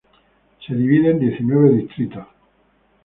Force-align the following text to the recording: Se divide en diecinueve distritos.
Se 0.65 0.73
divide 0.73 1.11
en 1.11 1.19
diecinueve 1.19 1.73
distritos. 1.75 2.25